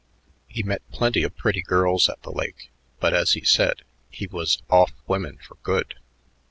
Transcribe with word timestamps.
He 0.47 0.63
met 0.63 0.81
plenty 0.91 1.21
of 1.21 1.37
pretty 1.37 1.61
girls 1.61 2.09
at 2.09 2.23
the 2.23 2.31
lake, 2.31 2.71
but, 2.99 3.13
as 3.13 3.33
he 3.33 3.41
said, 3.45 3.83
he 4.09 4.25
was 4.25 4.63
"off 4.67 4.93
women 5.05 5.37
for 5.37 5.57
good." 5.61 5.93